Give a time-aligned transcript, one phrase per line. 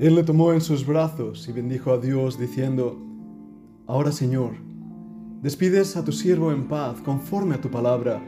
[0.00, 2.98] Él le tomó en sus brazos y bendijo a Dios diciendo,
[3.86, 4.52] Ahora Señor,
[5.42, 8.18] despides a tu siervo en paz conforme a tu palabra,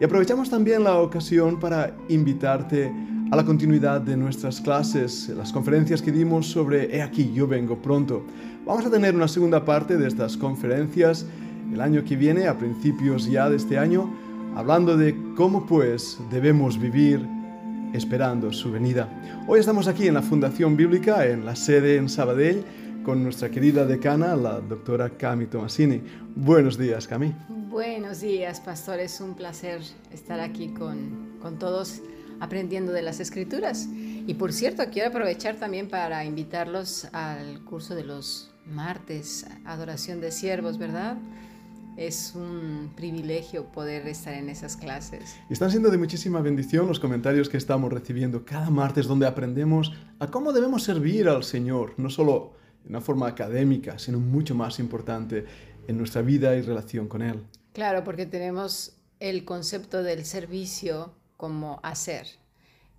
[0.00, 2.90] Y aprovechamos también la ocasión para invitarte
[3.30, 7.80] a la continuidad de nuestras clases, las conferencias que dimos sobre He aquí, yo vengo
[7.80, 8.24] pronto.
[8.66, 11.24] Vamos a tener una segunda parte de estas conferencias
[11.72, 14.12] el año que viene, a principios ya de este año,
[14.56, 17.24] hablando de cómo pues debemos vivir
[17.92, 19.08] esperando su venida.
[19.46, 22.64] Hoy estamos aquí en la Fundación Bíblica, en la sede en Sabadell,
[23.04, 26.02] con nuestra querida decana, la doctora Cami Tomasini.
[26.34, 27.32] Buenos días, Cami.
[27.70, 28.98] Buenos días, pastor.
[28.98, 29.80] Es un placer
[30.12, 32.02] estar aquí con, con todos
[32.40, 33.88] aprendiendo de las escrituras.
[34.26, 40.32] Y por cierto, quiero aprovechar también para invitarlos al curso de los martes, adoración de
[40.32, 41.16] siervos, ¿verdad?
[41.96, 45.36] Es un privilegio poder estar en esas clases.
[45.50, 50.28] están siendo de muchísima bendición los comentarios que estamos recibiendo cada martes donde aprendemos a
[50.28, 55.44] cómo debemos servir al Señor, no solo de una forma académica, sino mucho más importante
[55.86, 57.42] en nuestra vida y relación con Él.
[57.72, 62.26] Claro, porque tenemos el concepto del servicio como hacer.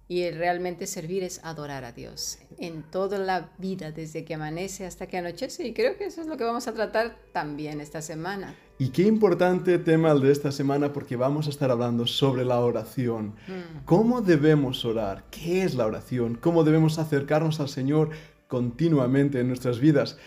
[0.07, 5.05] Y realmente servir es adorar a Dios en toda la vida, desde que amanece hasta
[5.05, 5.67] que anochece.
[5.67, 8.55] Y creo que eso es lo que vamos a tratar también esta semana.
[8.79, 12.59] Y qué importante tema el de esta semana porque vamos a estar hablando sobre la
[12.59, 13.35] oración.
[13.47, 13.85] Mm.
[13.85, 15.25] ¿Cómo debemos orar?
[15.29, 16.35] ¿Qué es la oración?
[16.41, 18.09] ¿Cómo debemos acercarnos al Señor
[18.47, 20.17] continuamente en nuestras vidas?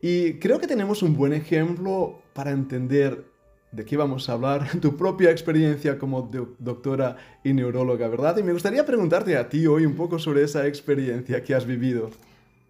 [0.00, 3.26] Y creo que tenemos un buen ejemplo para entender
[3.72, 8.36] de qué vamos a hablar, tu propia experiencia como doctora y neuróloga, ¿verdad?
[8.38, 12.10] Y me gustaría preguntarte a ti hoy un poco sobre esa experiencia que has vivido.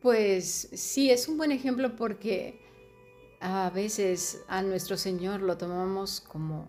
[0.01, 2.61] Pues sí, es un buen ejemplo porque
[3.41, 6.67] a veces a nuestro Señor lo tomamos como,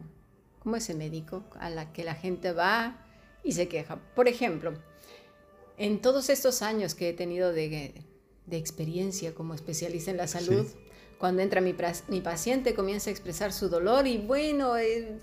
[0.59, 3.05] como ese médico a la que la gente va
[3.43, 3.99] y se queja.
[4.15, 4.73] Por ejemplo,
[5.77, 7.93] en todos estos años que he tenido de,
[8.51, 10.67] experiencia como especialista en la salud,
[11.19, 11.75] cuando entra mi,
[12.07, 15.19] mi, paciente comienza a expresar su dolor y bueno, eh,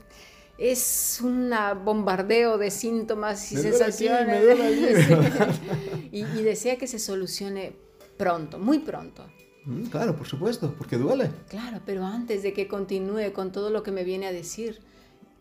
[0.58, 1.52] es un
[1.84, 4.42] bombardeo de síntomas y sensaciones.
[6.12, 7.72] y, desea que se solucione
[8.18, 9.26] pronto, muy pronto.
[9.64, 11.30] Mm, claro, por supuesto, porque duele.
[11.48, 14.80] Claro, pero antes de que continúe con todo lo que me viene a decir,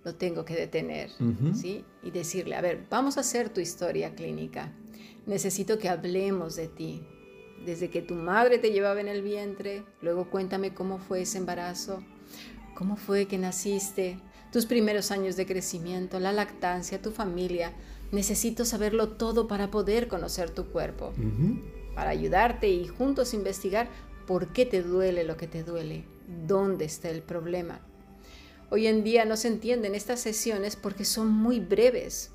[0.05, 1.09] lo tengo que detener,
[1.53, 1.83] ¿sí?
[2.01, 4.71] Y decirle, a ver, vamos a hacer tu historia clínica.
[5.25, 7.03] Necesito que hablemos de ti,
[7.65, 12.03] desde que tu madre te llevaba en el vientre, luego cuéntame cómo fue ese embarazo,
[12.75, 14.19] cómo fue que naciste,
[14.51, 17.73] tus primeros años de crecimiento, la lactancia, tu familia.
[18.11, 21.11] Necesito saberlo todo para poder conocer tu cuerpo,
[21.93, 23.89] para ayudarte y juntos investigar
[24.25, 26.05] por qué te duele lo que te duele,
[26.47, 27.81] dónde está el problema.
[28.69, 32.31] Hoy en día no se entienden estas sesiones porque son muy breves.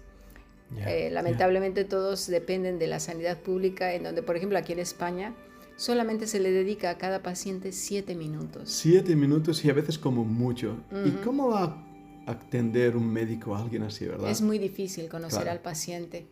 [0.86, 5.34] Eh, lamentablemente todos dependen de la sanidad pública, en donde, por ejemplo, aquí en España,
[5.76, 8.70] solamente se le dedica a cada paciente siete minutos.
[8.70, 10.76] Siete minutos y a veces como mucho.
[11.04, 11.84] ¿Y cómo va
[12.26, 14.30] a atender un médico a alguien así, verdad?
[14.30, 16.28] Es muy difícil conocer al paciente.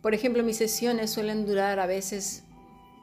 [0.00, 2.44] Por ejemplo, mis sesiones suelen durar a veces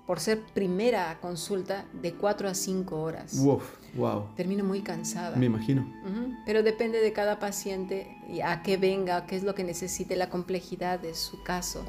[0.05, 3.33] por ser primera consulta de 4 a 5 horas.
[3.35, 3.63] Uf,
[3.95, 4.25] wow.
[4.35, 5.37] Termino muy cansada.
[5.37, 5.87] Me imagino.
[6.45, 10.29] Pero depende de cada paciente y a qué venga, qué es lo que necesite, la
[10.29, 11.85] complejidad de su caso.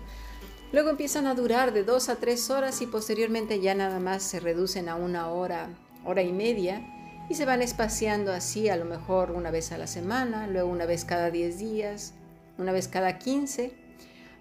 [0.73, 4.41] Luego empiezan a durar de 2 a 3 horas y posteriormente ya nada más se
[4.41, 5.69] reducen a una hora,
[6.05, 6.83] hora y media
[7.29, 10.85] y se van espaciando así a lo mejor una vez a la semana, luego una
[10.85, 12.15] vez cada 10 días,
[12.59, 13.84] una vez cada 15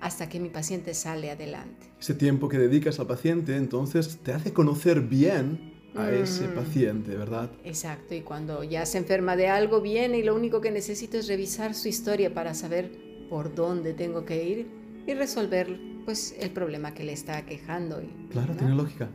[0.03, 1.87] hasta que mi paciente sale adelante.
[1.97, 6.55] Ese tiempo que dedicas al paciente entonces te hace conocer bien a ese mm.
[6.55, 7.49] paciente, ¿verdad?
[7.63, 11.27] Exacto, y cuando ya se enferma de algo viene y lo único que necesito es
[11.27, 12.91] revisar su historia para saber
[13.29, 14.67] por dónde tengo que ir
[15.07, 18.01] y resolver pues el problema que le está quejando.
[18.29, 19.09] claro, tiene lógica.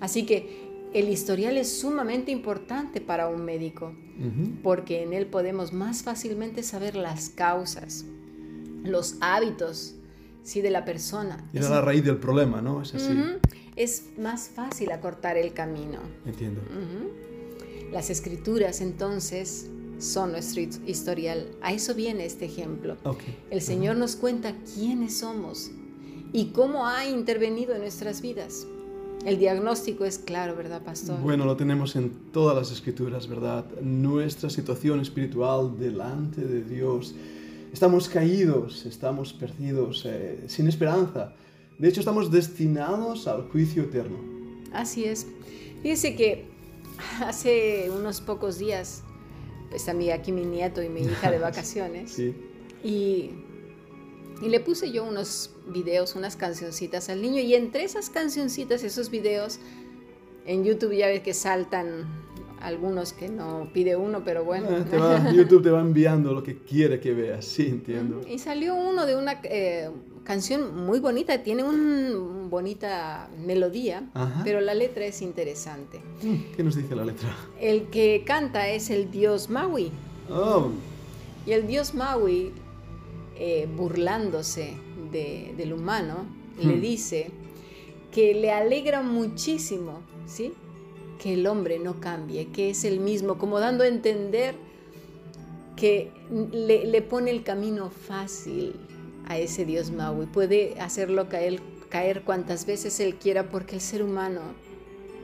[0.00, 3.94] Así que el historial es sumamente importante para un médico
[4.62, 8.06] porque en él podemos más fácilmente saber las causas,
[8.82, 9.96] los hábitos,
[10.42, 11.48] sí, de la persona.
[11.52, 12.82] Y es la raíz del problema, ¿no?
[12.82, 13.14] Es así.
[13.76, 15.98] Es más fácil acortar el camino.
[16.26, 16.60] Entiendo.
[17.90, 19.68] Las escrituras entonces
[19.98, 21.48] son nuestro historial.
[21.62, 22.96] A eso viene este ejemplo.
[23.04, 23.38] Okay.
[23.50, 25.70] El Señor nos cuenta quiénes somos
[26.32, 28.66] y cómo ha intervenido en nuestras vidas.
[29.24, 31.20] El diagnóstico es claro, ¿verdad, pastor?
[31.20, 33.64] Bueno, lo tenemos en todas las escrituras, ¿verdad?
[33.80, 37.14] Nuestra situación espiritual delante de Dios.
[37.72, 41.34] Estamos caídos, estamos perdidos, eh, sin esperanza.
[41.78, 44.18] De hecho, estamos destinados al juicio eterno.
[44.72, 45.26] Así es.
[45.82, 46.44] Fíjese que
[47.20, 49.02] hace unos pocos días,
[49.70, 52.12] pues a mí aquí mi nieto y mi hija de vacaciones.
[52.12, 52.34] sí.
[52.84, 53.30] Y
[54.42, 57.40] y le puse yo unos videos, unas cancioncitas al niño.
[57.40, 59.60] Y entre esas cancioncitas, esos videos,
[60.44, 62.06] en YouTube ya ves que saltan
[62.62, 64.68] algunos que no pide uno, pero bueno.
[64.92, 68.20] Ah, YouTube te va enviando lo que quiere que veas, sí, entiendo.
[68.28, 69.90] Y salió uno de una eh,
[70.24, 74.04] canción muy bonita, tiene una bonita melodía,
[74.44, 76.00] pero la letra es interesante.
[76.22, 77.34] Mm, ¿Qué nos dice la letra?
[77.60, 79.90] El que canta es el dios Maui.
[80.30, 80.70] Oh.
[81.46, 82.52] Y el dios Maui
[83.36, 84.76] eh, burlándose
[85.10, 86.24] del humano,
[86.58, 86.80] le hmm.
[86.80, 87.30] dice
[88.12, 90.54] que le alegra muchísimo, ¿sí?
[91.22, 94.56] Que el hombre no cambie, que es el mismo, como dando a entender
[95.76, 96.10] que
[96.52, 98.74] le, pone el camino fácil
[99.26, 100.26] a ese Dios Maui.
[100.26, 104.40] Puede hacerlo caer, caer cuantas veces él quiera porque el ser humano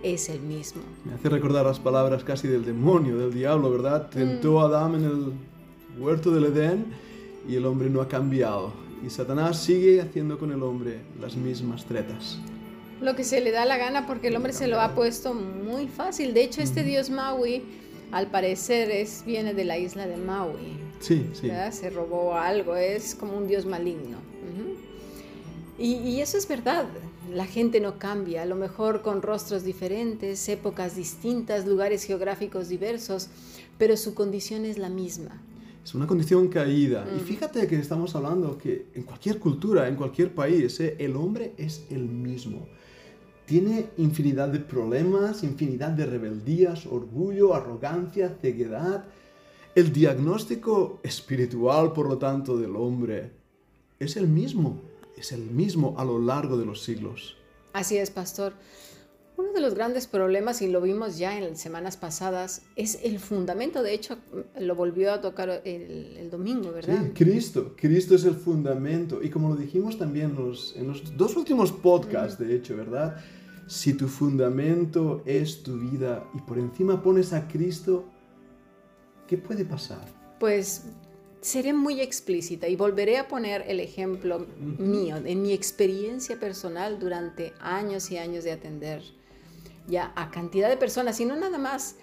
[0.02, 0.82] es el mismo.
[1.04, 4.08] Me hace recordar las palabras casi del demonio, del diablo, ¿verdad?
[4.08, 4.58] Tentó hmm.
[4.58, 5.32] a Adán en el
[6.00, 6.86] huerto del Edén
[7.48, 8.72] y el hombre no ha cambiado.
[9.04, 12.38] Y Satanás sigue haciendo con el hombre las mismas tretas.
[13.00, 15.86] Lo que se le da la gana porque el hombre se lo ha puesto muy
[15.86, 16.34] fácil.
[16.34, 17.62] De hecho, este dios Maui,
[18.10, 20.78] al parecer, es, viene de la isla de Maui.
[21.00, 21.50] Sí, sí.
[21.70, 24.18] Se robó algo, es como un dios maligno.
[25.78, 26.86] y, y eso es verdad.
[27.32, 33.28] La gente no cambia, a lo mejor con rostros diferentes, épocas distintas, lugares geográficos diversos,
[33.76, 35.40] pero su condición es la misma.
[35.84, 37.06] Es una condición caída.
[37.16, 40.96] Y fíjate que estamos hablando que en cualquier cultura, en cualquier país, ¿eh?
[40.98, 42.68] el hombre es el mismo.
[43.46, 49.06] Tiene infinidad de problemas, infinidad de rebeldías, orgullo, arrogancia, ceguedad.
[49.74, 53.32] El diagnóstico espiritual, por lo tanto, del hombre
[53.98, 54.82] es el mismo.
[55.16, 57.36] Es el mismo a lo largo de los siglos.
[57.72, 58.52] Así es, pastor.
[59.38, 63.84] Uno de los grandes problemas, y lo vimos ya en semanas pasadas, es el fundamento.
[63.84, 64.18] De hecho,
[64.58, 67.00] lo volvió a tocar el, domingo, ¿verdad?
[67.04, 67.76] Sí, Cristo.
[67.76, 69.22] Cristo es el fundamento.
[69.22, 73.16] Y como lo dijimos también los, en los dos últimos podcasts, de hecho, ¿verdad?
[73.68, 78.06] Si tu fundamento es tu vida y por encima pones a Cristo,
[79.28, 80.04] ¿qué puede pasar?
[80.40, 80.86] Pues
[81.40, 87.52] seré muy explícita y volveré a poner el ejemplo mío, en mi experiencia personal durante
[87.60, 89.17] años y años de atender
[89.88, 91.96] ya a cantidad de personas, y no nada más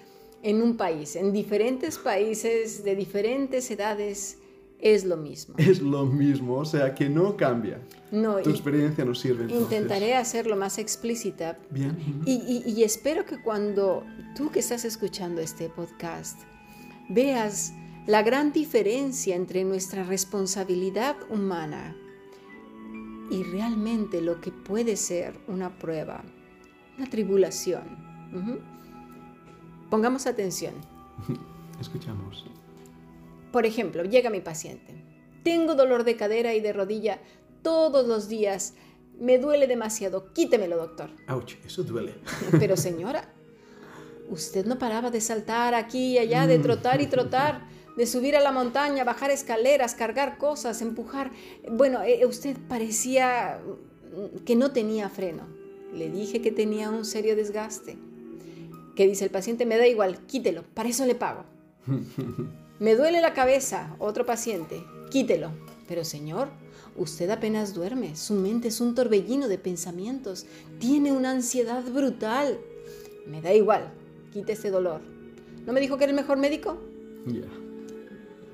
[0.43, 4.39] en un país, en diferentes países de diferentes edades
[4.79, 5.55] es lo mismo.
[5.57, 7.79] Es lo mismo, o sea que no cambia.
[8.11, 9.51] No, tu experiencia no sirve.
[9.51, 11.57] Intentaré hacerlo más explícita.
[11.71, 11.97] Bien.
[12.25, 14.03] Y, y, espero que cuando
[14.35, 16.39] tú que estás escuchando este podcast
[17.09, 17.73] veas
[18.05, 21.95] la gran diferencia entre nuestra responsabilidad humana
[23.31, 26.23] y realmente lo que puede ser una prueba
[26.97, 27.83] una tribulación.
[29.89, 30.73] Pongamos atención.
[31.79, 32.45] Escuchamos.
[33.51, 34.93] Por ejemplo, llega mi paciente.
[35.43, 37.19] Tengo dolor de cadera y de rodilla
[37.61, 38.73] todos los días.
[39.19, 40.33] Me duele demasiado.
[40.33, 41.09] Quítemelo, doctor.
[41.27, 42.15] Ouch, eso duele.
[42.59, 43.29] Pero señora,
[44.29, 46.61] usted no paraba de saltar aquí y allá, de mm.
[46.61, 47.61] trotar y trotar,
[47.97, 51.31] de subir a la montaña, bajar escaleras, cargar cosas, empujar.
[51.71, 53.61] Bueno, eh, usted parecía
[54.45, 55.64] que no tenía freno.
[55.95, 57.97] Le dije que tenía un serio desgaste.
[58.95, 59.65] ¿Qué dice el paciente?
[59.65, 61.43] Me da igual, quítelo, para eso le pago.
[62.79, 65.51] Me duele la cabeza, otro paciente, quítelo.
[65.87, 66.49] Pero señor,
[66.97, 70.45] usted apenas duerme, su mente es un torbellino de pensamientos,
[70.79, 72.59] tiene una ansiedad brutal.
[73.25, 73.93] Me da igual,
[74.33, 74.99] quite este dolor.
[75.65, 76.77] ¿No me dijo que era el mejor médico?
[77.25, 77.47] Ya.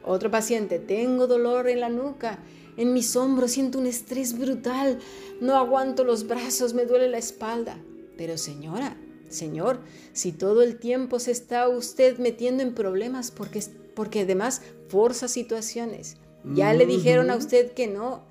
[0.03, 2.39] Otro paciente, tengo dolor en la nuca
[2.77, 4.99] en mis hombros siento un estrés brutal.
[5.39, 7.77] No aguanto los brazos, me duele la espalda.
[8.17, 8.97] Pero señora,
[9.29, 9.79] señor,
[10.13, 13.63] si todo el tiempo se está usted metiendo en problemas porque,
[13.95, 16.17] porque además forza situaciones.
[16.43, 18.23] Ya le dijeron a usted que no,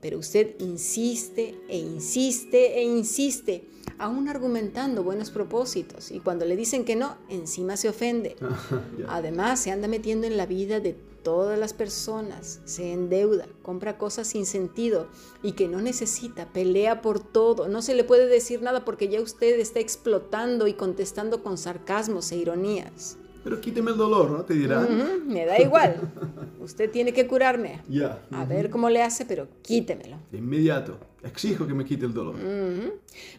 [0.00, 3.64] pero usted insiste e insiste e insiste,
[3.98, 6.10] aún argumentando buenos propósitos.
[6.10, 8.36] Y cuando le dicen que no, encima se ofende.
[9.08, 14.28] Además, se anda metiendo en la vida de todas las personas, se endeuda, compra cosas
[14.28, 15.08] sin sentido
[15.42, 19.20] y que no necesita, pelea por todo, no se le puede decir nada porque ya
[19.20, 23.18] usted está explotando y contestando con sarcasmos e ironías.
[23.42, 24.44] Pero quíteme el dolor, ¿no?
[24.44, 25.26] Te dirán.
[25.26, 26.12] me da igual.
[26.60, 27.82] Usted tiene que curarme.
[27.88, 28.22] Ya.
[28.30, 30.18] A ver cómo le hace, pero quítemelo.
[30.30, 30.98] De inmediato.
[31.22, 32.36] Exijo que me quite el dolor.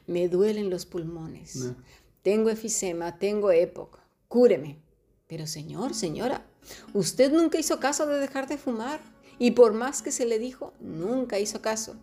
[0.07, 1.73] Me duelen los pulmones.
[2.21, 4.00] Tengo efisema, tengo época.
[4.27, 4.79] Cúreme.
[5.27, 6.45] Pero señor, señora,
[6.94, 9.00] usted nunca hizo caso de dejar de fumar.
[9.39, 11.96] Y por más que se le dijo, nunca hizo caso.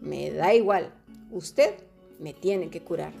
[0.00, 0.92] Me da igual.
[1.30, 1.74] Usted
[2.18, 3.12] me tiene que curar.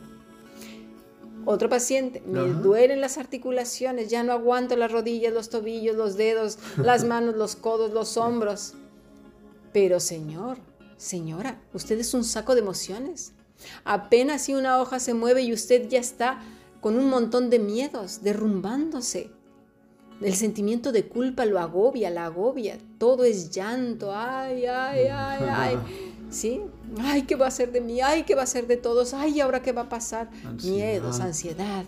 [1.44, 6.58] Otro paciente, me duelen las articulaciones, ya no aguanto las rodillas, los tobillos, los dedos,
[6.76, 8.74] las manos, los codos, los hombros.
[9.72, 10.58] Pero señor,
[10.96, 13.32] señora, usted es un saco de emociones.
[13.84, 16.40] Apenas si una hoja se mueve y usted ya está
[16.80, 19.30] con un montón de miedos, derrumbándose.
[20.20, 22.78] El sentimiento de culpa lo agobia, la agobia.
[22.98, 24.12] Todo es llanto.
[24.14, 25.78] Ay, ay, ay, ay.
[26.30, 26.60] ¿Sí?
[27.00, 28.00] Ay, ¿qué va a ser de mí?
[28.00, 29.14] Ay, ¿qué va a ser de todos?
[29.14, 30.28] Ay, ¿ahora qué va a pasar?
[30.62, 31.84] Miedos, ansiedad.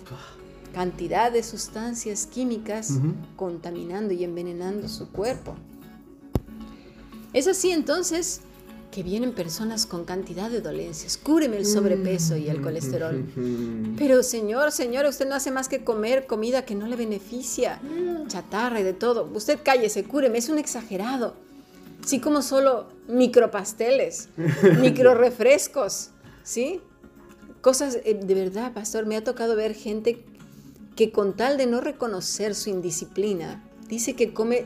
[0.72, 2.94] Cantidad de sustancias químicas
[3.36, 5.56] contaminando y envenenando su cuerpo.
[7.32, 8.42] Es así entonces
[8.90, 11.16] que vienen personas con cantidad de dolencias.
[11.16, 13.24] Cúreme el sobrepeso y el colesterol.
[13.98, 17.80] Pero señor, señora, usted no hace más que comer comida que no le beneficia.
[18.26, 19.30] Chatarra y de todo.
[19.32, 21.34] Usted cállese, cúreme, es un exagerado.
[22.04, 24.28] Sí, como solo micropasteles,
[24.80, 26.10] micro refrescos,
[26.42, 26.80] ¿sí?
[27.60, 30.24] Cosas, eh, de verdad, pastor, me ha tocado ver gente
[30.96, 34.64] que con tal de no reconocer su indisciplina, dice que come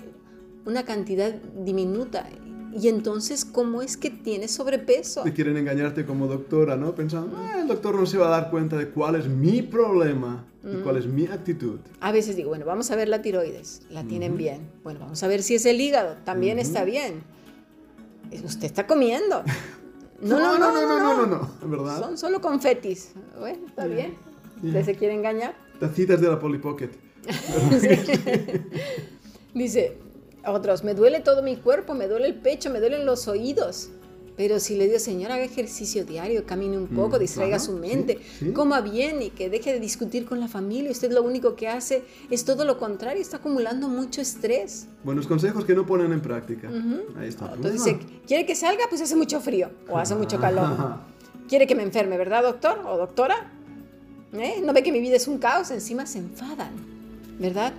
[0.64, 2.28] una cantidad diminuta
[2.76, 5.22] y entonces, ¿cómo es que tiene sobrepeso?
[5.22, 6.94] Te quieren engañarte como doctora, ¿no?
[6.94, 10.44] Pensando, ah, el doctor no se va a dar cuenta de cuál es mi problema
[10.64, 11.78] y cuál es mi actitud.
[12.00, 14.70] A veces digo, bueno, vamos a ver la tiroides, la tienen bien.
[14.82, 17.22] Bueno, vamos a ver si es el hígado, también está bien.
[18.44, 19.42] Usted está comiendo.
[20.20, 21.98] No, no, no, no, no, no, no, ¿verdad?
[21.98, 23.12] Son solo confetis.
[23.38, 24.14] Bueno, está bien.
[24.62, 25.54] ¿Usted se quiere engañar?
[25.78, 26.88] Tacitas de la Polly Pocket.
[29.54, 29.98] Dice,
[30.46, 33.90] otros, me duele todo mi cuerpo, me duele el pecho, me duelen los oídos.
[34.36, 38.18] Pero si le digo, Señor, haga ejercicio diario, camine un poco, mm, distraiga su mente,
[38.52, 42.02] coma bien y que deje de discutir con la familia, usted lo único que hace
[42.30, 44.88] es todo lo contrario, está acumulando mucho estrés.
[45.04, 46.68] Buenos consejos que no ponen en práctica.
[47.16, 47.52] Ahí está.
[47.54, 48.84] Entonces dice, ¿quiere que salga?
[48.88, 50.98] Pues hace mucho frío o hace mucho calor.
[51.48, 53.52] ¿Quiere que me enferme, verdad, doctor o doctora?
[54.32, 54.60] ¿Eh?
[54.64, 55.70] ¿No ve que mi vida es un caos?
[55.70, 56.72] Encima se enfadan,
[57.38, 57.72] ¿verdad?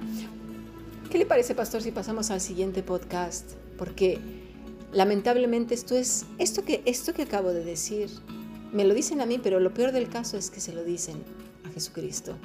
[1.10, 3.52] ¿Qué le parece, pastor, si pasamos al siguiente podcast?
[3.78, 4.20] Porque
[4.92, 8.10] lamentablemente esto es esto que esto que acabo de decir.
[8.74, 11.18] Me lo dicen a mí, pero lo peor del caso es que se lo dicen
[11.64, 12.36] a Jesucristo.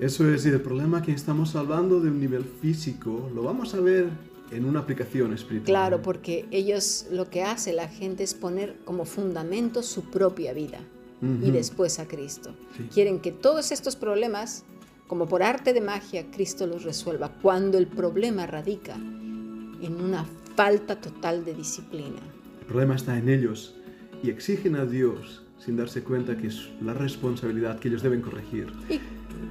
[0.00, 3.80] Eso es, y el problema que estamos hablando de un nivel físico, lo vamos a
[3.80, 4.08] ver
[4.50, 5.66] en una aplicación espiritual.
[5.66, 10.80] Claro, porque ellos lo que hace la gente es poner como fundamento su propia vida
[11.22, 12.52] y después a Cristo.
[12.92, 14.64] Quieren que todos estos problemas
[15.12, 20.24] como por arte de magia, Cristo los resuelva cuando el problema radica en una
[20.56, 22.16] falta total de disciplina.
[22.60, 23.76] El problema está en ellos
[24.22, 28.72] y exigen a Dios sin darse cuenta que es la responsabilidad que ellos deben corregir.
[28.88, 29.02] Y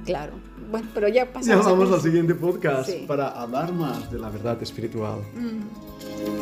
[0.04, 0.32] claro,
[0.68, 1.64] bueno, pero ya pasamos.
[1.64, 5.20] Ya vamos al siguiente podcast para hablar más de la verdad espiritual.
[5.32, 6.41] Mm.